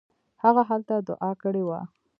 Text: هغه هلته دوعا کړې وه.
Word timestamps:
هغه 0.43 0.61
هلته 0.69 0.93
دوعا 1.07 1.31
کړې 1.43 1.63
وه. 1.67 1.79